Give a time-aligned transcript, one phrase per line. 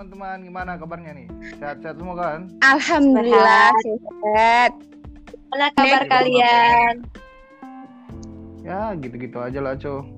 [0.00, 1.28] teman-teman, gimana kabarnya nih?
[1.60, 2.48] Sehat-sehat semua kan?
[2.64, 4.72] Alhamdulillah sehat.
[5.52, 6.08] Mana kabar Nek.
[6.08, 6.94] kalian?
[8.64, 10.08] Ya, gitu-gitu aja lah, Co.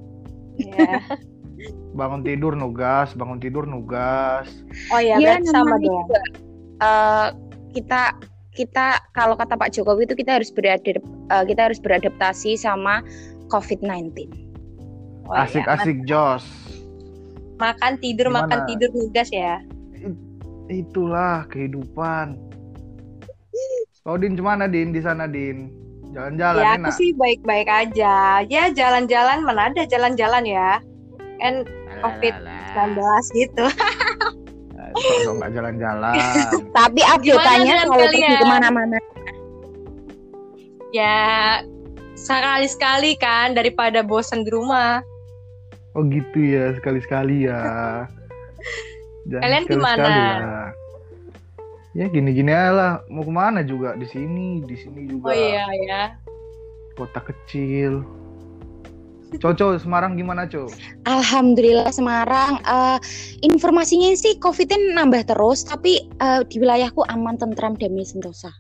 [0.55, 1.03] Ya.
[1.99, 4.47] Bangun tidur nugas, bangun tidur nugas.
[4.95, 5.83] Oh ya, Iya, berarti sama dong.
[5.83, 6.21] juga,
[6.79, 7.29] eh,
[7.75, 8.03] kita
[8.55, 13.03] kita kalau kata Pak Jokowi itu kita harus beradap eh, kita harus beradaptasi sama
[13.51, 14.15] COVID-19.
[15.27, 15.43] Oh, ya.
[15.43, 16.47] Asik-asik Jos.
[17.63, 18.51] Makan tidur, Gimana?
[18.51, 19.63] makan tidur nugas ya.
[20.67, 22.35] Itulah kehidupan.
[24.03, 25.71] Kau Din cemana Din di sana Din?
[26.13, 26.93] Jalan-jalan ya, aku enak.
[26.99, 28.43] sih baik-baik aja.
[28.51, 30.83] Ya, jalan-jalan mana ada jalan-jalan ya.
[31.39, 31.65] Kan
[32.03, 32.99] COVID-19
[33.39, 33.67] gitu.
[34.93, 36.15] Kok nggak jalan-jalan?
[36.79, 38.97] Tapi update-nya kalau pergi ke mana-mana
[40.93, 41.17] Ya,
[42.13, 45.01] sekali-sekali kan daripada bosan di rumah.
[45.93, 47.61] Oh gitu ya, sekali-sekali ya.
[49.31, 50.41] Jangan Kalian sekali-sekali gimana?
[50.41, 50.69] lah.
[51.93, 52.93] Ya gini-gini aja lah.
[53.13, 55.29] Mau ke mana juga di sini, di sini juga.
[55.29, 56.03] Oh iya ya.
[56.97, 58.01] Kota kecil.
[59.41, 60.69] Coco Semarang gimana Co?
[61.09, 62.99] Alhamdulillah Semarang eh,
[63.41, 68.53] informasinya sih COVID-nya nambah terus tapi eh, di wilayahku aman tentram damai sentosa.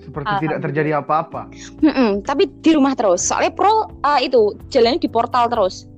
[0.00, 1.52] Seperti tidak terjadi apa-apa.
[1.84, 3.20] Mm-mm, tapi di rumah terus.
[3.20, 5.89] Soalnya pro eh, itu jalannya di portal terus.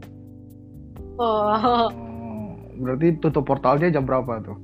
[1.23, 1.87] Oh,
[2.83, 4.59] berarti tutup portalnya jam berapa tuh?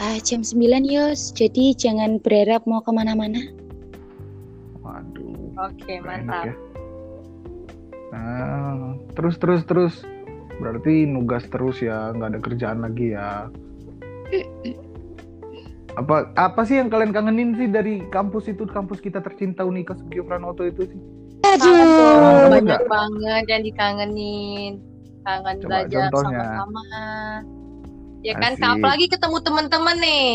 [0.00, 3.40] Ah, jam 9 Yos, jadi jangan berharap mau ke mana-mana.
[4.80, 5.52] Waduh.
[5.56, 6.44] oke, enak mantap.
[6.48, 6.54] ya.
[8.12, 9.94] Nah, terus terus terus.
[10.56, 13.52] Berarti nugas terus ya, nggak ada kerjaan lagi ya.
[16.00, 20.24] Apa apa sih yang kalian kangenin sih dari kampus itu, kampus kita tercinta Unika Sugio
[20.24, 21.00] Pranoto itu sih?
[21.44, 24.95] Kangen banyak banget yang dikangenin.
[25.26, 26.38] Kangen Coba belajar contohnya.
[26.54, 26.82] sama-sama.
[28.22, 28.62] Ya kan, Asik.
[28.64, 30.30] apalagi ketemu teman-teman nih.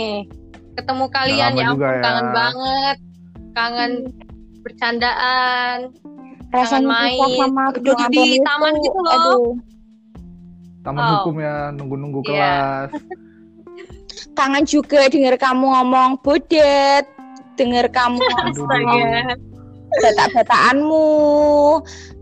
[0.72, 2.00] Ketemu kalian ya ampun ya.
[2.00, 2.98] kangen banget.
[3.52, 3.92] Kangen
[4.62, 5.78] bercandaan.
[6.52, 9.12] Rasanya main, sama duduk di Antonius taman gitu loh.
[9.16, 9.44] Aduh,
[10.82, 11.10] Taman Oh.
[11.22, 12.28] hukum ya, nunggu-nunggu Iya.
[12.28, 12.90] kelas.
[14.38, 17.06] kangen juga denger kamu ngomong bodet,
[17.56, 19.36] denger kamu Astaga.
[20.00, 21.12] Batak-batakanmu,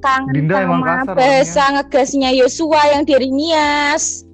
[0.01, 4.25] kangen Dinda emang sama kasar bahasa ngegasnya Yosua yang dari Nias.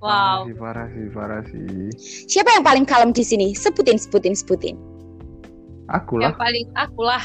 [0.00, 0.48] Wow.
[0.48, 1.92] Parah sih, parah sih, parah sih.
[2.32, 3.52] Siapa yang paling kalem di sini?
[3.52, 4.76] Sebutin, sebutin, sebutin.
[5.92, 7.24] Aku Yang paling aku lah.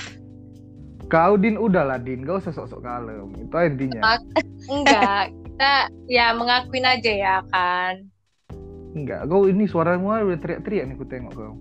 [1.08, 3.32] Kau Din udah lah Din, gak usah sok-sok kalem.
[3.40, 4.20] Itu intinya.
[4.68, 5.74] Enggak, kita
[6.12, 8.04] ya mengakuin aja ya kan.
[8.92, 11.56] Enggak, kau ini suaramu udah teriak-teriak nih ku tengok kau.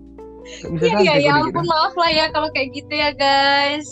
[0.65, 3.87] Iya, iya, ya ampun maaf lah ya kalau kayak gitu ya guys.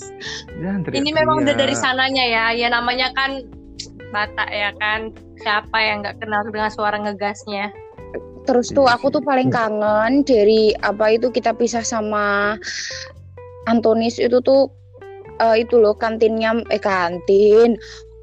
[0.57, 2.45] Jangan teriak Ini memang udah dari sananya ya.
[2.53, 3.45] Ya namanya kan
[4.09, 5.13] Batak ya kan.
[5.39, 7.69] Siapa yang nggak kenal dengan suara ngegasnya?
[8.49, 12.57] Terus tuh Iya aku tuh paling kangen dari apa itu kita pisah sama
[13.69, 14.73] Antonis itu tuh
[15.37, 17.77] eh, itu loh kantinnya eh kantin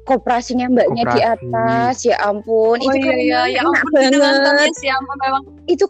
[0.07, 1.35] koperasinya mbaknya di Koperasi.
[1.35, 5.43] atas ya ampun itu oh iya iya, karamelnya ya ampun banget Antonius ya ampun memang
[5.67, 5.85] itu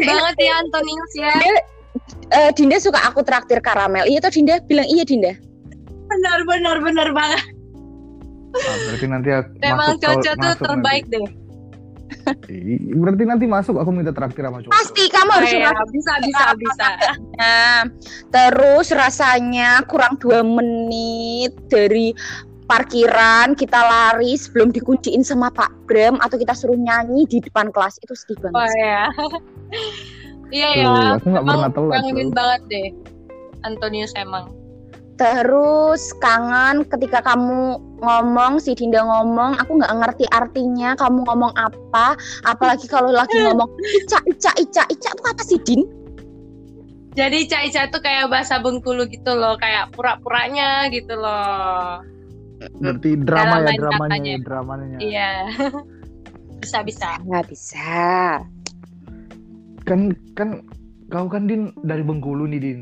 [0.00, 0.08] enak.
[0.08, 1.32] banget ya Antonius ya.
[2.28, 5.32] Eh, Dinda suka aku traktir karamel iya tuh Dinda bilang iya Dinda
[6.08, 7.42] Benar benar benar banget.
[8.50, 11.20] Ah, berarti nanti aku Memang masuk, kau- Coco tuh masuk terbaik deh.
[11.20, 11.36] Nanti.
[12.50, 14.70] Ih, Berarti nanti masuk aku minta traktir sama Coco.
[14.70, 16.88] pasti kamu Oh, harus iya, suka bisa bisa bisa.
[17.34, 17.80] Nah,
[18.26, 22.16] terus rasanya kurang dua menit dari
[22.64, 27.96] parkiran kita lari sebelum dikunciin sama Pak Bram atau kita suruh nyanyi di depan kelas
[27.98, 28.56] itu sedih banget.
[28.56, 29.02] Oh ya.
[30.48, 30.90] Iya Tuh, ya.
[31.20, 32.34] aku nggak pernah telat kangenin tuh.
[32.36, 32.88] banget deh.
[33.66, 34.46] Antonius emang.
[35.18, 42.14] Terus kangen ketika kamu ngomong si Dinda ngomong, aku nggak ngerti artinya kamu ngomong apa,
[42.46, 43.66] apalagi kalau lagi ngomong
[44.06, 45.82] ica ica ica ica itu apa sih Din?
[47.18, 51.98] Jadi Ica-Ica tuh kayak bahasa Bengkulu gitu loh, kayak pura-puranya gitu loh.
[52.78, 54.30] Berarti drama Dalam ya, dramanya katanya.
[54.30, 54.98] ya, dramanya.
[55.02, 55.30] Iya.
[56.62, 57.18] bisa bisa.
[57.26, 57.90] Nggak bisa.
[59.88, 60.60] Kan kan
[61.08, 62.80] kau kan Din dari Bengkulu nih Din.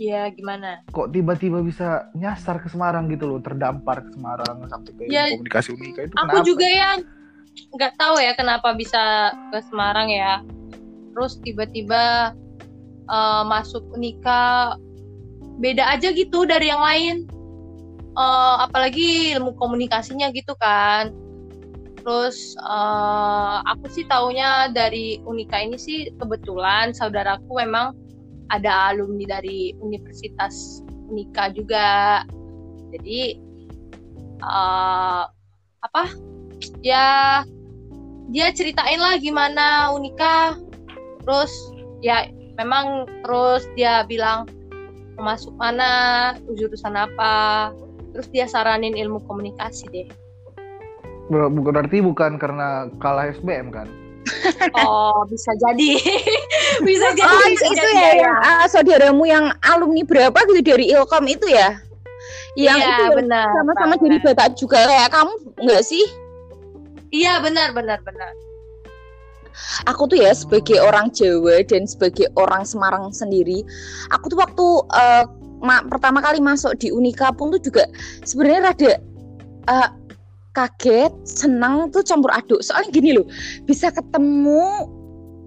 [0.00, 0.80] Iya, gimana?
[0.96, 5.76] Kok tiba-tiba bisa nyasar ke Semarang gitu loh, terdampar ke Semarang sampai ke Ya, komunikasi
[5.76, 6.46] Unika itu Aku kenapa?
[6.48, 6.98] juga yang
[7.76, 10.40] nggak tahu ya kenapa bisa ke Semarang ya.
[11.12, 12.32] Terus tiba-tiba
[13.10, 14.72] eh, masuk Unika
[15.60, 17.28] beda aja gitu dari yang lain.
[18.16, 21.12] Eh, apalagi ilmu komunikasinya gitu kan.
[22.00, 27.92] Terus eh, aku sih taunya dari Unika ini sih kebetulan saudaraku memang
[28.50, 30.82] ada alumni dari Universitas
[31.12, 32.24] Unika juga.
[32.90, 33.36] Jadi
[34.40, 35.24] eh,
[35.80, 36.04] apa?
[36.84, 37.40] Ya
[38.30, 40.54] dia ceritain lah gimana Unika
[41.26, 41.50] terus
[42.00, 44.46] ya memang terus dia bilang
[45.18, 47.70] masuk mana jurusan apa
[48.14, 50.08] terus dia saranin ilmu komunikasi deh
[51.30, 53.86] Berarti bukan karena kalah SBM kan?
[54.76, 55.96] oh bisa jadi
[56.86, 60.92] bisa jadi Oh, bisa itu jadi, ya, yang ah, saudaramu yang alumni berapa gitu dari
[60.92, 61.80] Ilkom itu ya?
[62.58, 65.32] Yang iya itu ya, benar sama-sama jadi batak juga kayak kamu
[65.64, 66.04] enggak sih?
[67.10, 68.30] iya benar benar benar
[69.90, 73.66] Aku tuh ya sebagai orang Jawa dan sebagai orang Semarang sendiri,
[74.14, 75.24] aku tuh waktu eh,
[75.60, 77.84] ma- pertama kali masuk di Unika pun tuh juga
[78.22, 78.92] sebenarnya rada
[79.68, 79.88] eh,
[80.52, 82.60] kaget, senang tuh campur aduk.
[82.60, 83.26] Soalnya gini loh,
[83.64, 84.86] bisa ketemu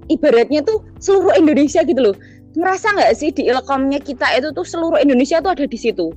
[0.07, 2.15] ibaratnya tuh seluruh Indonesia gitu loh.
[2.53, 6.13] Ngerasa nggak sih di ilkomnya kita itu tuh seluruh Indonesia tuh ada di situ?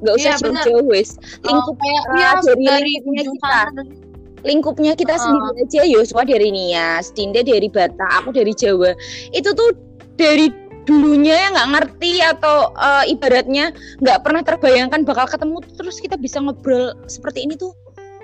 [0.00, 1.16] Nggak usah Iya, jauh-jauh wes.
[1.44, 3.58] Oh, Lingkup kayak eh, iya, dari dari lingkupnya kita.
[3.76, 3.98] dari-
[4.40, 5.24] lingkupnya kita Uh-uh.
[5.28, 8.96] sendiri aja Yosua dari Nias, Dinda dari Batak, aku dari Jawa.
[9.36, 9.76] Itu tuh
[10.16, 10.48] dari
[10.84, 16.40] dulunya ya nggak ngerti atau eh, ibaratnya nggak pernah terbayangkan bakal ketemu terus kita bisa
[16.40, 17.72] ngobrol seperti ini tuh.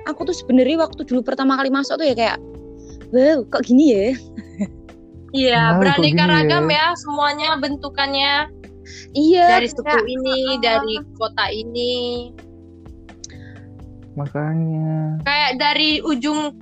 [0.06, 2.38] Aku tuh sebenarnya waktu dulu pertama kali masuk tuh ya kayak
[3.11, 4.06] wow kok gini ya
[5.35, 6.79] Iya, Wow, beraneka ragam ya?
[6.79, 8.32] ya semuanya bentukannya
[9.12, 10.38] iya dari suku kayak, ini,
[10.70, 11.94] dari kota ini,
[14.17, 15.20] Makanya.
[15.26, 16.55] kayak dari ujung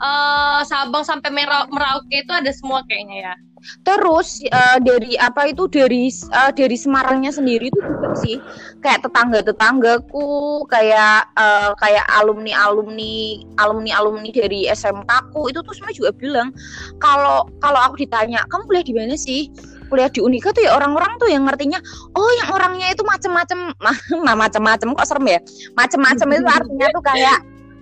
[0.00, 3.34] eh, Sabang sampai Merau- Merauke itu ada semua kayaknya ya.
[3.82, 8.36] Terus eh, dari apa itu dari eh, dari Semarangnya sendiri itu juga sih
[8.80, 15.74] kayak tetangga tetanggaku kayak eh, kayak alumni alumni alumni alumni dari SMK ku itu tuh
[15.74, 16.54] semua juga bilang
[17.02, 19.50] kalau kalau aku ditanya kamu kuliah di mana sih
[19.88, 21.80] kuliah di Unika tuh ya orang-orang tuh yang ngertinya
[22.14, 23.72] oh yang orangnya itu macem-macem
[24.42, 25.40] macem-macem kok serem ya?
[25.74, 27.38] Macem-macem itu artinya tuh kayak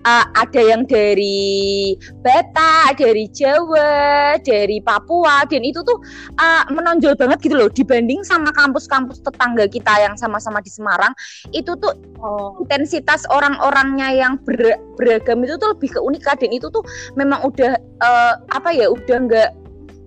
[0.07, 5.99] eh, ada yang dari Batak, dari Jawa, dari Papua, dan itu tuh
[6.39, 11.11] uh, menonjol banget gitu loh dibanding sama kampus-kampus tetangga kita yang sama-sama di Semarang.
[11.51, 16.73] Itu tuh Oh, intensitas orang-orangnya yang ber- beragam itu tuh lebih ke unika dan itu
[16.73, 16.81] tuh
[17.13, 19.51] memang udah uh, apa ya udah nggak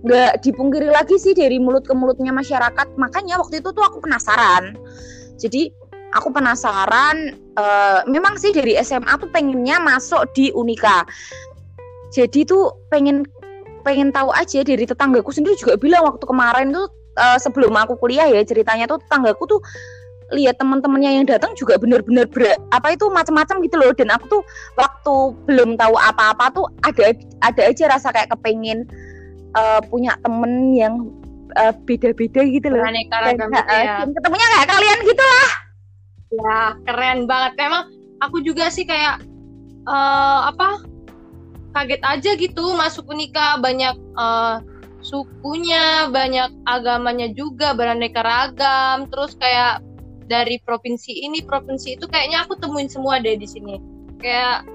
[0.02, 2.98] nggak dipungkiri lagi sih dari mulut ke mulutnya masyarakat.
[2.98, 4.74] Makanya waktu itu tuh aku penasaran.
[5.38, 5.70] Jadi
[6.14, 7.36] aku penasaran.
[7.60, 11.04] uh, memang sih dari SMA tuh pengennya masuk di Unika.
[12.10, 13.26] Jadi tuh pengen
[13.82, 16.86] pengen tahu aja dari tetanggaku sendiri juga bilang waktu kemarin tuh
[17.16, 19.60] uh, sebelum aku kuliah ya ceritanya tuh tetanggaku tuh
[20.30, 24.42] lihat teman-temannya yang datang juga bener-bener ber- apa itu macam-macam gitu loh dan aku tuh
[24.78, 25.14] waktu
[25.50, 27.10] belum tahu apa-apa tuh ada
[27.42, 28.86] ada aja rasa kayak kepengen
[29.58, 31.10] uh, punya temen yang
[31.58, 33.94] uh, beda-beda gitu loh dan, ragam uh, gitu ya.
[34.06, 35.69] ketemunya kayak kalian gitu lah
[36.30, 37.58] Ya, keren banget.
[37.58, 37.90] Memang
[38.22, 39.22] aku juga sih kayak
[39.86, 40.86] eh apa?
[41.70, 44.56] Kaget aja gitu masuk Unika banyak eh,
[45.02, 49.10] sukunya, banyak agamanya juga, beraneka ragam.
[49.10, 49.82] Terus kayak
[50.30, 53.82] dari provinsi ini, provinsi itu kayaknya aku temuin semua deh di sini.
[54.22, 54.66] Kayak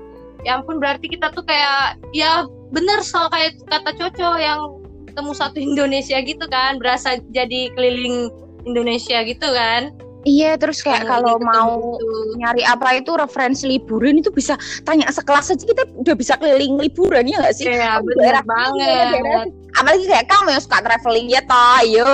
[0.43, 4.77] ya ampun berarti kita tuh kayak ya bener soal kayak kata Coco yang
[5.15, 8.27] temu satu Indonesia gitu kan, berasa jadi keliling
[8.67, 9.95] Indonesia gitu kan.
[10.25, 12.37] Iya terus kayak kalau ketemu mau gitu.
[12.41, 17.29] nyari apa itu referensi liburan itu bisa tanya sekelas aja kita udah bisa keliling liburan
[17.29, 19.09] ya nggak sih Iya, sini, banget.
[19.13, 22.09] daerah apalagi kayak kamu yang suka traveling ya toh ayo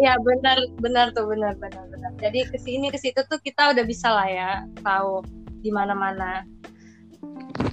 [0.00, 2.10] Ya benar benar tuh benar benar benar.
[2.20, 4.50] Jadi ke sini ke situ tuh kita udah bisa lah ya
[4.82, 5.20] tahu
[5.60, 6.44] di mana-mana.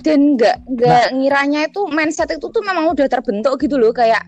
[0.02, 4.24] dan nggak nggak ngiranya itu mindset itu tuh memang udah terbentuk gitu loh kayak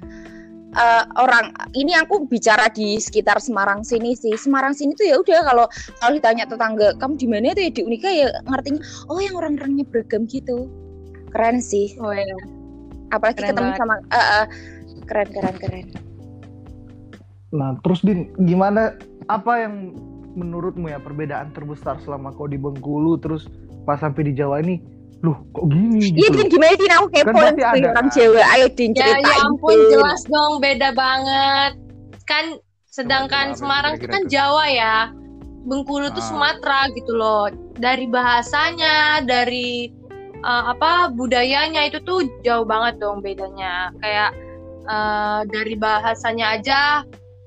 [0.73, 4.33] eh, orang ini aku bicara di sekitar Semarang sini sih.
[4.35, 5.65] Semarang sini tuh ya udah kalau
[6.01, 8.09] kalau ditanya tetangga kamu di mana tuh ya di Unika?
[8.09, 10.67] ya ngertinya oh yang orang-orangnya beragam gitu.
[11.33, 11.97] Keren sih.
[12.01, 12.25] Oh ya.
[13.13, 13.81] apalagi Keren ketemu banget.
[13.81, 14.45] sama eh, eh,
[15.05, 15.87] keren keren keren.
[17.53, 18.97] Nah, terus Din, gimana
[19.29, 19.93] apa yang
[20.33, 23.45] menurutmu ya perbedaan terbesar selama kau di Bengkulu terus
[23.85, 24.81] pas sampai di Jawa ini,
[25.23, 26.35] loh kok gini Iya gitu.
[26.35, 28.15] Din gimana Din aku kepo Kan pasti sebagai ada, orang kan?
[28.15, 29.89] Jawa ayo Din Ya ceritain ya ampun Din.
[29.95, 31.71] jelas dong beda banget.
[32.27, 32.45] Kan
[32.91, 34.23] sedangkan Semarang itu kan?
[34.27, 34.97] Jawa ya.
[35.63, 36.27] Bengkulu tuh Ah.
[36.27, 37.47] Sumatera gitu loh.
[37.79, 39.87] Dari bahasanya, dari
[40.43, 43.95] eh, apa budayanya itu tuh jauh banget dong bedanya.
[44.03, 44.35] Kayak
[44.85, 46.81] eh, dari bahasanya aja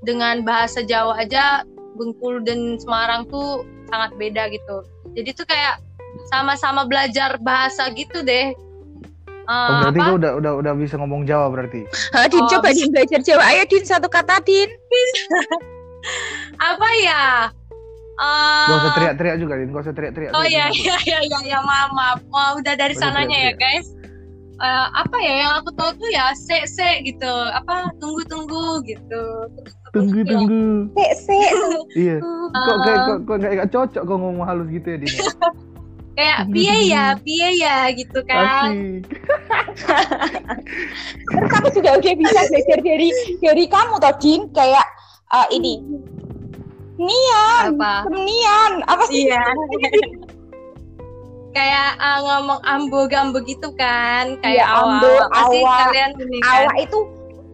[0.00, 1.60] dengan bahasa Jawa aja
[2.00, 4.80] Bengkulu dan Semarang tuh sangat beda gitu.
[5.12, 5.80] Jadi tuh kayak
[6.26, 8.50] sama-sama belajar bahasa gitu deh.
[8.50, 8.54] Eh,
[9.46, 10.04] Oh, berarti apa?
[10.04, 11.86] kau udah udah udah bisa ngomong Jawa berarti.
[12.10, 12.70] Ha, Din Oh, coba.
[12.70, 14.66] Din belajar Jawa ayo Din satu kata Din
[16.62, 17.50] apa ya?
[18.16, 19.70] Eh, Gak usah teriak-teriak juga, Din.
[19.70, 20.30] Gak usah teriak-teriak.
[20.32, 20.82] Oh iya Din.
[20.82, 22.18] iya iya iya ya, maaf maaf.
[22.26, 23.60] Wah, udah dari Udah, sananya ya teriak-teriak.
[23.60, 23.88] guys.
[24.56, 29.22] eh, apa ya yang aku tahu tuh ya se se gitu apa tunggu tunggu gitu
[29.92, 30.64] Tunggu kayak, tunggu.
[30.96, 31.50] Sik, sik.
[31.92, 32.16] Iya.
[32.50, 35.22] "Ah, Kok kayak kok kok nggak nggak cocok kok ngomong halus gitu ya Dina.
[36.16, 38.74] kayak piye ya tunggu." piye ya gitu kan.
[41.26, 43.08] Terus aku juga udah bisa belajar dari
[43.44, 44.86] dari kamu toh Din kayak
[45.36, 45.74] eh, ini
[46.96, 49.28] Nian, apa Nian, apa sih?
[49.28, 49.44] iya
[51.56, 56.48] kayak ah, ngomong ambo gambo gitu kan kayak awal ambo, pasti awak, kalian ini kan
[56.68, 56.98] Awak itu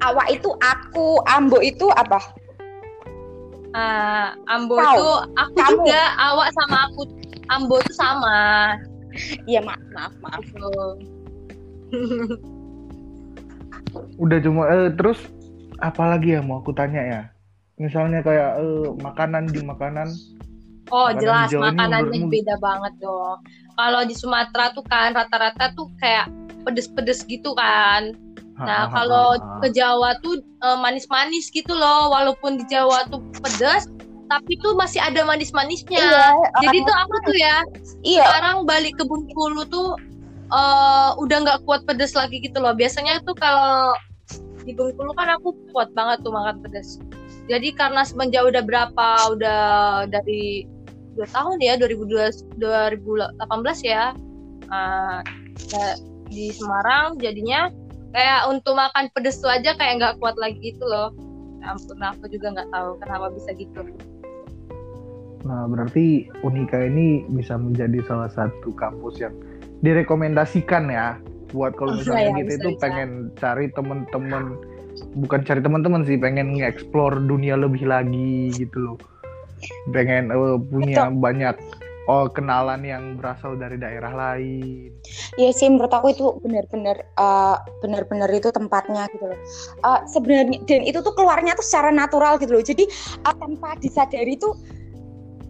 [0.03, 2.19] awak itu aku, ambo itu apa?
[3.73, 4.99] Ah, ambo Kau.
[4.99, 5.87] tuh aku Kamu.
[5.87, 7.07] juga awak sama aku
[7.53, 8.73] ambo tuh sama
[9.45, 10.41] Iya maaf maaf maaf.
[10.41, 10.69] gitu.
[14.17, 15.21] Udah cuma eh, terus
[15.79, 17.23] apalagi ya mau aku tanya ya.
[17.77, 20.09] Misalnya kayak eh, makanan di makanan
[20.91, 23.39] Oh Makanan jelas ini makanannya menurutmu- beda banget dong.
[23.73, 26.29] Kalau di Sumatera tuh kan rata-rata tuh kayak
[26.65, 28.13] pedes-pedes gitu kan.
[28.53, 32.13] Nah kalau ke Jawa tuh eh, manis-manis gitu loh.
[32.13, 33.89] Walaupun di Jawa tuh pedes,
[34.33, 36.01] tapi tuh masih ada manis-manisnya.
[36.01, 36.27] Iya,
[36.65, 37.57] Jadi tuh aku tuh ya
[38.01, 38.25] iya.
[38.25, 39.93] sekarang balik ke Bengkulu tuh
[40.49, 42.73] eh, udah nggak kuat pedes lagi gitu loh.
[42.73, 43.93] Biasanya tuh kalau
[44.65, 46.97] di Bengkulu kan aku kuat banget tuh makan pedes.
[47.53, 49.63] Jadi karena semenjak udah berapa udah
[50.09, 50.65] dari
[51.13, 53.37] dua tahun ya 2012 2018
[53.85, 54.17] ya
[55.69, 55.87] ya,
[56.33, 57.69] di Semarang jadinya
[58.17, 61.13] kayak untuk makan pedes tuh aja kayak nggak kuat lagi gitu loh.
[61.61, 63.81] Ya ampun aku juga nggak tahu kenapa bisa gitu.
[65.43, 69.35] Nah, berarti Unika ini bisa menjadi salah satu kampus yang
[69.83, 71.19] direkomendasikan ya
[71.51, 72.83] buat kalau Oh, misalnya iya, kita bisa, itu bisa.
[72.83, 74.45] pengen cari teman-teman
[75.19, 78.99] bukan cari teman-teman sih, pengen nge-explore dunia lebih lagi gitu loh.
[79.91, 81.59] Pengen eh, punya banyak
[82.11, 84.91] oh kenalan yang berasal dari daerah lain.
[85.39, 89.39] Iya sih menurut aku itu benar-benar eh, benar-benar itu tempatnya gitu loh.
[89.83, 92.65] Eh, sebenarnya dan itu tuh keluarnya tuh secara natural gitu loh.
[92.65, 92.87] Jadi
[93.23, 94.55] eh, tanpa disadari tuh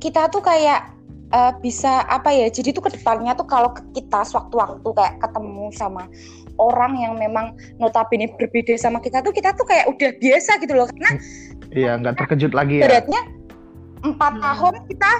[0.02, 0.90] kita tuh kayak
[1.30, 2.50] eh, bisa apa ya?
[2.50, 6.10] Jadi tuh ke depannya tuh kalau kita sewaktu-waktu kayak ketemu sama
[6.60, 10.84] orang yang memang notabene berbeda sama kita tuh kita tuh kayak udah biasa gitu loh
[10.90, 11.16] karena
[11.72, 12.84] Iya, nggak terkejut lagi ya.
[12.84, 13.22] beratnya
[14.04, 14.44] empat Hmm.
[14.44, 15.12] tahun kita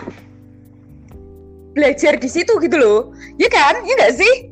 [1.72, 3.00] belajar di situ gitu loh.
[3.40, 3.80] Ya kan?
[3.88, 4.51] Ya nggak sih?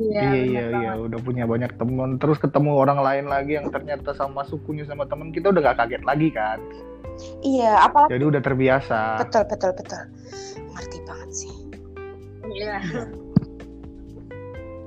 [0.00, 4.40] Iya iya iya udah punya banyak temen terus ketemu orang lain lagi yang ternyata sama
[4.42, 6.56] sukunya sama temen kita udah gak kaget lagi kan
[7.44, 10.02] Iya, apalagi jadi udah terbiasa betul betul betul.
[10.72, 11.52] Ngerti banget sih.
[12.48, 12.76] Iya.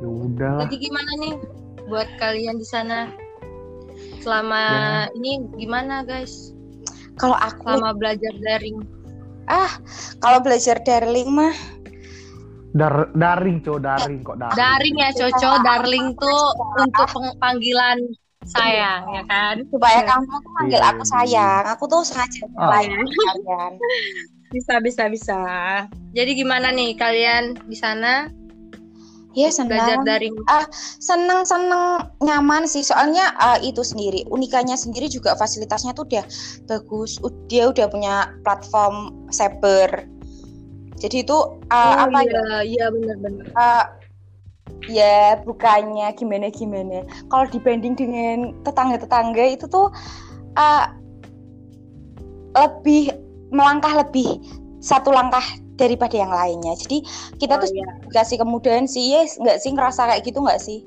[0.02, 1.34] ya udah Jadi gimana nih
[1.86, 3.14] buat kalian di sana?
[4.20, 5.14] Selama Ya.
[5.14, 6.58] ini gimana guys?
[7.22, 8.82] Kalau aku Selama belajar daring.
[10.18, 11.54] kalau belajar daring mah
[12.74, 16.42] Dar daring cowok daring kok daring Daring ya Coco, darling tuh
[16.82, 17.98] untuk panggilan
[18.44, 19.56] sayang ya kan?
[19.72, 21.64] supaya kamu tuh manggil Iya, aku sayang.
[21.78, 22.70] Aku tuh sengaja Ah.
[22.76, 22.92] lain
[23.30, 23.72] kalian.
[24.50, 25.40] Bisa bisa bisa.
[26.12, 28.28] Jadi gimana nih kalian di sana
[29.34, 30.36] Iya belajar senang, daring?
[31.02, 31.86] seneng seneng
[32.22, 32.86] nyaman sih.
[32.86, 36.22] Soalnya eh, itu sendiri unikanya sendiri juga fasilitasnya tuh udah
[36.70, 37.18] bagus.
[37.50, 40.06] Dia udah punya platform cyber.
[41.00, 41.38] Jadi itu
[41.70, 42.30] eh, apa ya?
[42.30, 43.46] iya, iya benar-benar.
[43.54, 43.86] Eh,
[44.92, 49.88] ya bukannya gimana gimana kalau dibanding dengan tetangga-tetangga itu tuh
[50.60, 50.86] eh,
[52.54, 53.16] lebih
[53.56, 54.44] melangkah lebih
[54.84, 55.44] satu langkah
[55.80, 57.00] daripada yang lainnya jadi
[57.40, 57.88] kita Oh, tuh iya.
[58.12, 60.84] dikasih kemudahan sih yes nggak sih ngerasa kayak gitu nggak sih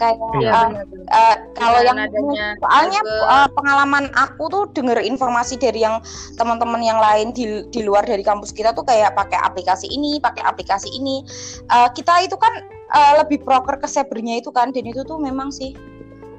[0.00, 0.40] kayak Iya.
[0.40, 1.04] Iya benar-benar.
[1.12, 6.00] eh, kalau yang adanya soalnya eh, pengalaman aku tuh denger informasi dari yang
[6.34, 10.40] teman-teman yang lain di di luar dari kampus kita tuh kayak pakai aplikasi ini, pakai
[10.40, 11.20] aplikasi ini.
[11.68, 12.50] Eh, kita itu kan
[12.90, 15.76] eh, lebih proker ke cybernya itu kan dan itu tuh memang sih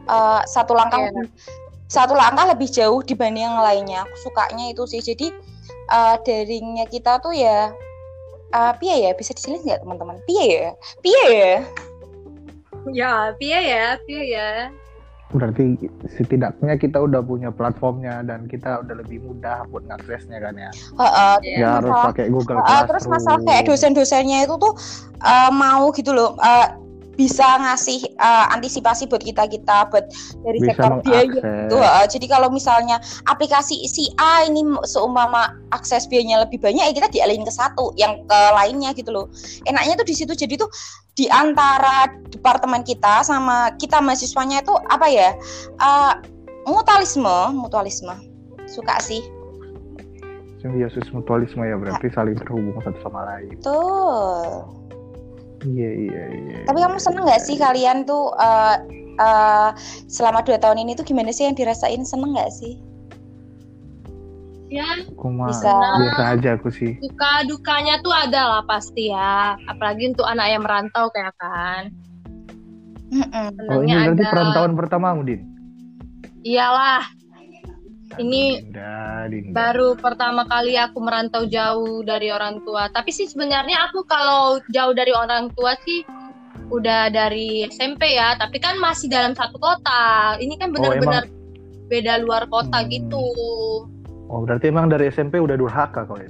[0.10, 1.14] eh, satu langkah Iya.
[1.14, 1.32] lebih-
[1.86, 4.08] satu langkah lebih jauh dibanding yang lainnya.
[4.08, 5.04] Aku sukanya itu sih.
[5.04, 5.30] Jadi
[5.92, 7.70] eh, daringnya kita tuh ya
[8.52, 10.18] eh piye ya bisa dijelasin nggak teman-teman?
[10.28, 10.70] Piye ya?
[11.00, 11.56] Piye ya?
[12.90, 14.50] Ya, piye ya, piye ya.
[15.32, 15.80] berarti
[16.12, 20.68] setidaknya kita udah punya platformnya dan kita udah lebih mudah buat ngaksesnya kan ya
[21.00, 21.56] Heeh, Iya.
[21.56, 24.74] nggak harus masalah- pakai Google Uh, Classroom terus masalah kayak dosen-dosennya itu tuh
[25.24, 26.68] uh, mau gitu loh uh,
[27.20, 30.08] bisa ngasih uh, antisipasi buat kita kita buat
[30.48, 31.78] dari bisa sektor biaya gitu.
[31.78, 37.12] uh, jadi kalau misalnya aplikasi si A ini seumpama akses biayanya lebih banyak ya kita
[37.12, 39.28] dialihin ke satu yang ke lainnya gitu loh.
[39.68, 40.72] Enaknya tuh di situ jadi tuh
[41.20, 45.36] di antara departemen kita sama kita mahasiswanya itu apa ya?
[45.84, 46.16] Uh,
[46.64, 48.16] mutualisme mutualisme.
[48.72, 49.20] Suka sih.
[50.64, 53.58] Simbiosis mutualisme ya berarti saling terhubung satu sama lain.
[53.60, 54.81] Tuh
[55.62, 56.58] Iya iya iya.
[56.66, 58.76] Tapi kamu seneng nggak sih kalian tuh eh,
[59.22, 59.70] eh,
[60.10, 62.82] selama dua tahun ini tuh gimana sih yang dirasain seneng nggak sih?
[64.72, 64.88] ya
[65.52, 65.76] Bisa.
[65.76, 66.96] biasa aja aku sih.
[67.04, 71.92] duka dukanya tuh ada lah pasti ya apalagi untuk anak yang merantau kayak kan
[73.12, 73.52] Mm-mm.
[73.68, 75.44] Oh ini berarti ada perantauan pertama Din.
[76.48, 77.04] iyalah
[78.20, 79.52] ini Dinda, Dinda.
[79.56, 84.92] baru pertama kali aku merantau jauh dari orang tua tapi sih sebenarnya aku kalau jauh
[84.92, 86.04] dari orang tua sih
[86.72, 91.28] udah dari SMP ya tapi kan masih dalam satu kota ini kan benar-benar
[91.88, 92.52] beda luar Hmm.
[92.52, 93.26] kota gitu
[94.32, 96.28] Oh berarti emang dari SMP udah durhaka kau ya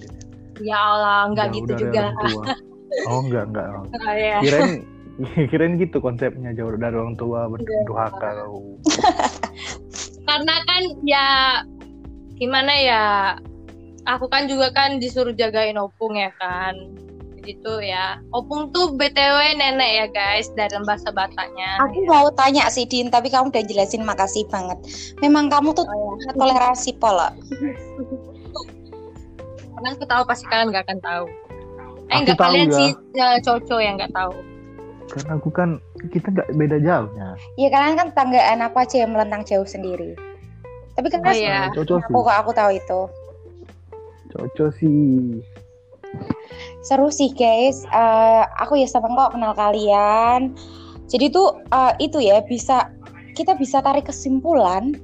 [0.61, 2.09] ya Allah nggak Jauh gitu juga.
[3.07, 3.67] Oh enggak enggak.
[3.71, 3.85] Oh.
[4.03, 4.37] Ah, ya.
[4.43, 4.83] Kirain
[5.49, 7.63] kirain gitu konsepnya jauh dari orang tua Enggak.
[7.63, 8.75] berdurhaka kau.
[10.31, 11.27] karena kan ya
[12.39, 13.03] gimana ya
[14.07, 16.73] aku kan juga kan disuruh jagain opung ya kan
[17.41, 22.69] jadi tuh ya opung tuh btw nenek ya guys dari bahasa bataknya Aku mau tanya
[22.69, 24.77] sih Din, tapi kamu udah jelasin makasih banget.
[25.25, 27.33] Memang kamu tuh Oh, sangat toleransi pola.
[29.73, 31.25] karena aku tahu pasti kalian nggak akan tahu
[32.13, 32.77] eh nggak kalian ya.
[32.77, 34.29] sih ya, coco yang nggak tahu
[35.11, 37.35] Karena aku kan kita nggak beda jauhnya.
[37.59, 40.15] Iya kalian kan tanggaan aku aja yang melentang jauh sendiri.
[40.95, 41.67] Tapi kan Oh, iya.
[41.75, 42.07] Cocok sih.
[42.07, 43.01] aku kok aku tahu itu.
[44.31, 44.99] Cocok sih.
[46.79, 47.83] Seru sih guys.
[47.91, 50.55] Eh, aku ya seneng kok kenal kalian.
[51.11, 52.87] Jadi tuh eh, itu ya bisa
[53.35, 54.95] kita bisa tarik kesimpulan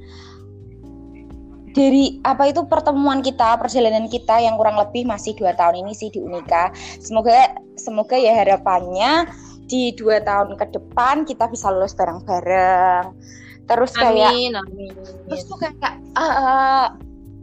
[1.76, 6.10] dari apa itu pertemuan kita, perjalanan kita yang kurang lebih masih dua tahun ini sih
[6.10, 6.74] di Unika.
[6.98, 9.30] Semoga semoga ya harapannya
[9.68, 13.12] di dua tahun ke depan kita bisa lulus bareng-bareng.
[13.68, 14.92] Terus kayak amin amin
[15.28, 16.88] terus tuh kayak eh,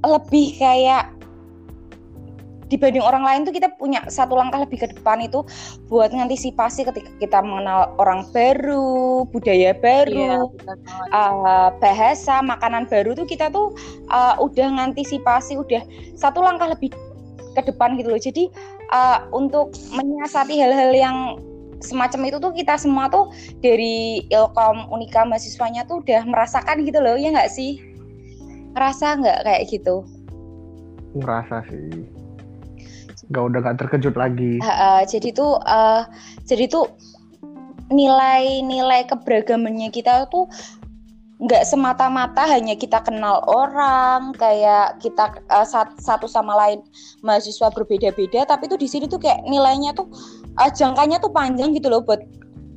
[0.04, 1.12] lebih kayak
[2.72, 5.44] dibanding orang lain tuh kita punya satu langkah lebih ke depan itu
[5.86, 10.78] buat ngantisipasi ketika kita mengenal orang baru, budaya Iya, baru, banget.
[11.12, 13.76] eh, bahasa, makanan baru tuh kita tuh
[14.10, 15.82] eh, udah ngantisipasi udah
[16.18, 16.90] satu langkah lebih
[17.54, 18.20] ke depan gitu loh.
[18.20, 18.44] Jadi
[18.90, 21.18] eh, untuk menyiasati hal-hal yang
[21.84, 27.14] semacam itu tuh kita semua tuh dari Ilkom Unika mahasiswanya tuh udah merasakan gitu loh
[27.14, 27.78] ya nggak sih?
[28.74, 30.02] Ngerasa nggak kayak gitu?
[31.14, 32.08] Ngerasa sih.
[33.32, 34.60] Gak udah gak terkejut lagi.
[34.60, 36.02] Eh, eh, jadi tuh eh,
[36.44, 36.92] jadi tuh
[37.92, 40.48] nilai-nilai keberagamannya kita tuh
[41.42, 45.34] nggak semata-mata hanya kita kenal orang kayak kita
[45.66, 46.78] sat- satu sama lain
[47.26, 50.06] mahasiswa berbeda-beda tapi tuh di sini tuh kayak nilainya tuh
[50.62, 52.22] eh, jangkanya tuh panjang gitu loh buat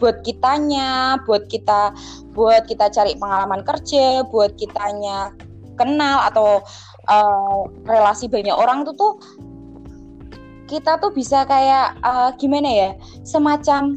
[0.02, 1.93] buat kitanya buat kita
[2.34, 5.38] buat kita cari pengalaman kerja buat kitanya
[5.78, 6.65] kenal atau
[7.13, 9.13] eh, relasi banyak orang tuh tuh
[10.65, 12.89] kita tuh bisa kayak eh, gimana ya
[13.22, 13.93] semacam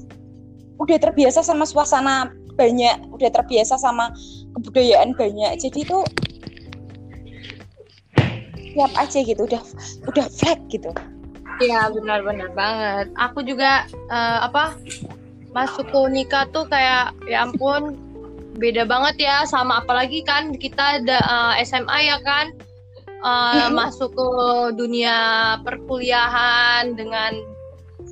[0.76, 2.28] udah terbiasa sama suasana
[2.60, 4.12] banyak udah terbiasa sama
[4.58, 6.04] kebudayaan banyak jadi tuh
[8.70, 9.62] siap aja gitu udah
[10.06, 10.90] udah flat gitu
[11.60, 13.12] Iya benar-benar banget.
[13.20, 14.80] Aku juga eh, apa
[15.52, 18.00] masuk ke Unika tuh kayak ya ampun
[18.56, 22.56] beda banget ya sama apalagi kan kita ada eh, SMA ya kan
[23.20, 23.76] Eh, Mm-mm.
[23.76, 24.28] masuk ke
[24.80, 25.16] dunia
[25.60, 27.36] perkuliahan dengan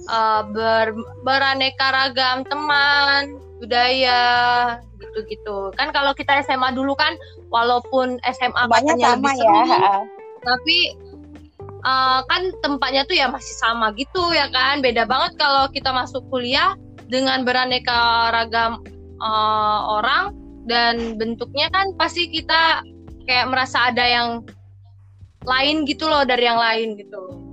[0.04, 0.92] eh, ber,
[1.24, 4.22] beraneka ragam teman budaya
[4.98, 5.74] gitu-gitu.
[5.74, 7.14] Kan kalau kita SMA dulu kan
[7.50, 9.94] walaupun SMA banyak sama lebih ya seru,
[10.46, 10.78] tapi
[11.82, 14.80] uh, kan tempatnya tuh ya masih sama gitu ya kan?
[14.80, 18.82] Beda banget kalau kita masuk kuliah dengan beraneka ragam
[19.22, 20.34] uh, orang
[20.68, 22.84] dan bentuknya kan pasti kita
[23.24, 24.28] kayak merasa ada yang
[25.48, 27.47] lain gitu loh dari yang lain gitu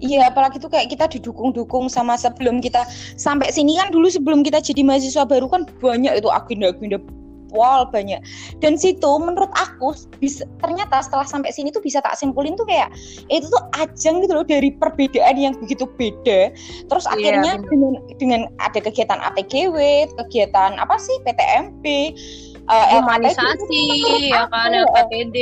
[0.00, 2.88] Iya, apalagi tuh kayak kita didukung-dukung sama sebelum kita
[3.20, 6.98] sampai sini kan dulu sebelum kita jadi mahasiswa baru kan banyak itu agenda-agenda
[7.50, 8.22] pol banyak.
[8.62, 12.88] Dan situ menurut aku bisa ternyata setelah sampai sini tuh bisa tak simpulin tuh kayak
[13.28, 16.54] itu tuh ajang gitu loh dari perbedaan yang begitu beda.
[16.86, 19.76] Terus Iya, akhirnya dengan dengan ada kegiatan ATGW,
[20.16, 22.14] kegiatan apa sih PTMP,
[22.70, 23.84] eh, LKTD, humanisasi
[24.30, 25.36] ya kan LKPD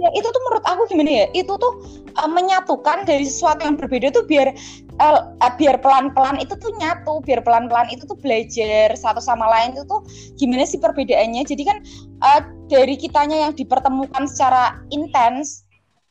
[0.00, 1.26] ya itu tuh menurut aku gimana ya?
[1.36, 1.72] Itu tuh
[2.16, 4.56] uh, menyatukan dari sesuatu yang berbeda tuh biar
[4.98, 9.76] uh, uh, biar pelan-pelan itu tuh nyatu biar pelan-pelan itu tuh belajar satu sama lain
[9.76, 10.00] itu tuh
[10.40, 11.44] gimana sih perbedaannya?
[11.44, 11.78] Jadi kan
[12.24, 12.40] uh,
[12.72, 15.68] dari kitanya yang dipertemukan secara intens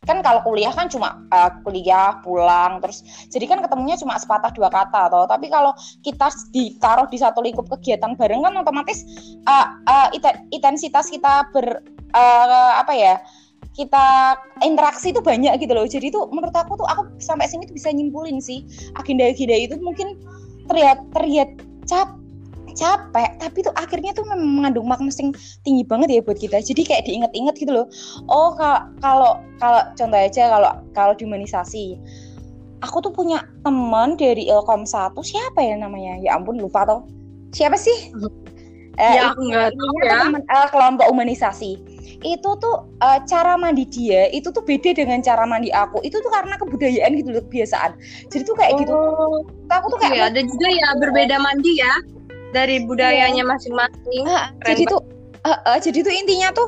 [0.08, 4.72] kan kalau kuliah kan cuma uh, kuliah pulang terus jadi kan ketemunya cuma sepatah dua
[4.72, 5.28] kata toh.
[5.28, 9.04] Tapi kalau kita ditaruh di satu lingkup kegiatan bareng kan otomatis
[9.44, 10.08] uh, uh,
[10.56, 11.84] intensitas kita ber
[12.16, 13.16] uh, apa ya
[13.76, 15.84] kita interaksi itu banyak gitu loh.
[15.84, 18.64] Jadi tuh menurut aku tuh aku sampai sini tuh bisa nyimpulin sih
[18.96, 20.16] agenda-agenda itu mungkin
[20.72, 21.50] terlihat terlihat
[21.92, 22.16] cap
[22.80, 25.36] capek tapi tuh akhirnya tuh memang mengandung makna yang
[25.68, 26.64] tinggi banget ya buat kita.
[26.64, 27.88] Jadi kayak diinget-inget gitu loh.
[28.32, 32.00] Oh ka- kalau kalau contoh aja kalau kalau dihumanisasi
[32.80, 36.16] aku tuh punya teman dari Ilkom 1 siapa ya namanya?
[36.24, 37.04] Ya ampun lupa tau.
[37.52, 38.16] Siapa sih?
[39.00, 40.28] Eh, Ya, aku nggak tahu ya.
[40.28, 41.72] temen- eh, kelompok humanisasi.
[42.20, 46.04] Itu tuh eh, cara mandi dia itu tuh beda dengan cara mandi aku.
[46.04, 47.96] Itu tuh karena kebudayaan gitu loh kebiasaan.
[48.28, 48.92] Jadi tuh kayak gitu.
[48.92, 49.40] Oh,
[49.72, 51.94] aku tuh kayak iya, ada juga ya berbeda mandi ya
[52.52, 54.26] dari budayanya masing-masing.
[54.26, 55.02] Keren jadi tuh
[55.46, 56.68] eh, eh, jadi tuh intinya tuh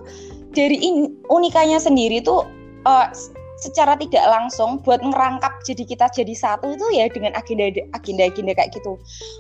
[0.51, 2.45] dari in- unikannya sendiri tuh
[2.85, 7.69] eh, s- secara tidak langsung buat ngerangkap jadi kita jadi satu itu ya dengan agenda
[7.93, 8.97] agenda agenda kayak gitu.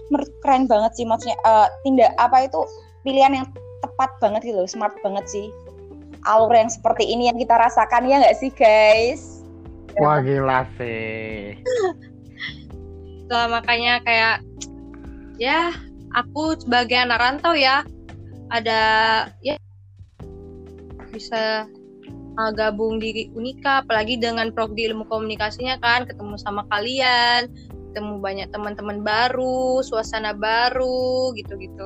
[0.09, 2.61] Menurut keren banget sih maksudnya eh, tindak apa itu
[3.01, 3.47] pilihan yang
[3.81, 5.49] tepat banget gitu loh smart banget sih.
[6.29, 9.41] Alur yang seperti ini yang kita rasakan ya nggak sih guys?
[9.97, 11.57] Wah gila sih.
[13.25, 14.45] Itulah makanya kayak
[15.41, 15.73] ya
[16.15, 17.83] aku sebagai anak rantau ya
[18.51, 18.81] ada
[19.39, 19.55] ya
[21.11, 21.67] bisa
[22.39, 27.51] uh, gabung di Unika apalagi dengan prodi ilmu komunikasinya kan ketemu sama kalian
[27.91, 31.83] ketemu banyak teman-teman baru suasana baru gitu-gitu.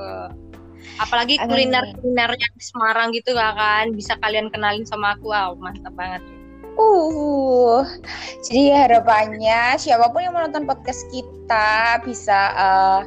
[1.02, 5.34] Apalagi kuliner kulinernya di Semarang gitu kan bisa kalian kenalin sama aku.
[5.34, 6.22] Wow mantap banget
[6.76, 7.80] Uh,
[8.44, 13.00] jadi harapannya siapa pun yang menonton podcast kita bisa eh,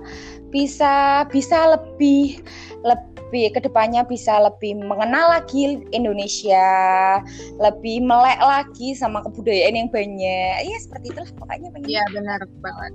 [0.49, 2.41] bisa bisa lebih
[2.81, 7.21] lebih ke depannya bisa lebih mengenal lagi Indonesia,
[7.61, 10.65] lebih melek lagi sama kebudayaan yang banyak.
[10.65, 12.93] Ya seperti itulah pokoknya Iya benar banget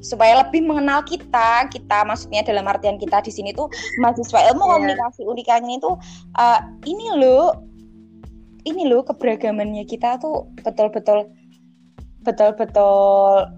[0.00, 3.68] supaya lebih mengenal kita kita maksudnya dalam artian kita di sini tuh
[4.00, 4.72] mahasiswa ilmu Iya.
[4.76, 5.92] komunikasi unikannya itu
[6.40, 7.69] eh, ini loh
[8.66, 11.28] ini loh keberagamannya kita tuh betul-betul
[12.24, 13.48] betul-betul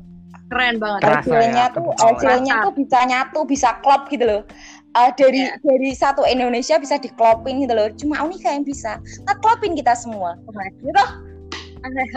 [0.52, 4.42] keren banget Kerasa hasilnya ya, tuh hasilnya tuh bisa nyatu bisa klop gitu loh
[4.92, 5.56] Eh, dari Iya.
[5.64, 10.36] dari satu Indonesia bisa diklopin gitu loh cuma Unika yang bisa ngeklopin kita semua
[10.84, 11.04] gitu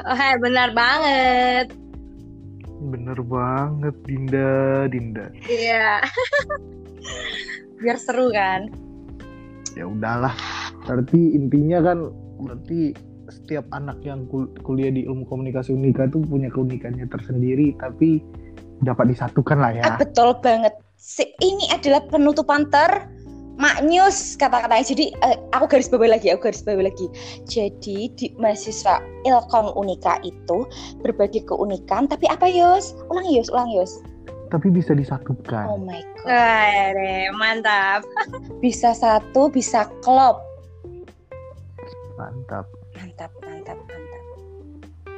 [0.04, 1.71] Eh, benar banget
[2.86, 5.32] Bener banget Dinda, Dinda.
[5.48, 6.04] Iya.
[7.82, 8.69] Biar seru kan?
[9.74, 10.36] Ya udahlah.
[10.86, 12.95] Berarti intinya kan berarti
[13.30, 18.21] setiap anak yang kul- kuliah di ilmu komunikasi unika tuh punya keunikannya tersendiri tapi
[18.86, 19.84] dapat disatukan lah ya.
[19.88, 20.76] Ah, betul banget.
[21.00, 23.10] Si- ini adalah penutupan ter
[23.56, 24.86] maknyus kata-katanya.
[24.86, 27.08] Jadi eh, aku garis bawahi lagi, aku garis bawahi lagi.
[27.48, 30.67] Jadi di mahasiswa Ilkom Unika itu
[31.02, 32.93] berbagai keunikan, tapi apa Yus?
[33.10, 34.04] Ulang Yus, ulang Yus.
[34.54, 35.65] Tapi bisa disatukan.
[35.65, 36.30] Oh my god.
[36.30, 38.06] Wah, deh, mantap.
[38.62, 40.38] Bisa satu, bisa klop.
[42.15, 42.65] Mantap.
[42.95, 44.23] Mantap, mantap, mantap.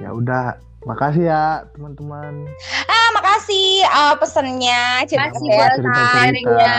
[0.01, 2.45] Ya udah, makasih ya teman-teman.
[2.85, 5.05] Ah, makasih uh, pesennya.
[5.05, 6.77] Jaga Makasih buat sharingnya.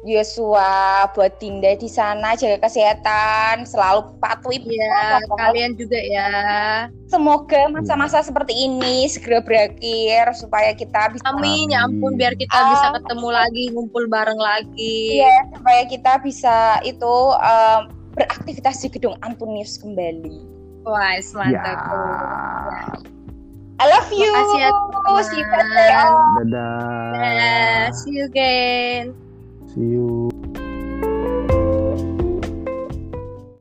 [0.00, 5.36] Yosua, buat Dinda di sana jaga kesehatan, selalu patuhi Iya, protokol.
[5.44, 6.30] kalian juga ya.
[7.12, 12.72] Semoga masa-masa seperti ini segera berakhir supaya kita bisa Amin, ya ampun biar kita Ah.
[12.72, 15.20] bisa ketemu lagi, ngumpul bareng lagi.
[15.20, 20.44] Iya, supaya kita bisa itu um, beraktivitas di gedung Antonius kembali.
[20.84, 21.24] Wah, Ya.
[21.32, 21.78] mantap.
[23.80, 24.28] I love you.
[24.28, 24.70] Makasih ya,
[25.24, 25.48] See you.
[25.48, 27.12] Dadah.
[27.16, 29.16] Dadah, see you again.
[29.72, 30.28] See you.